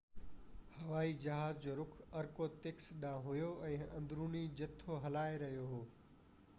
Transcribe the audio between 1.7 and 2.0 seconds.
رُخ